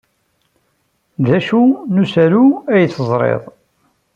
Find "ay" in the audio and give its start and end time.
2.73-2.85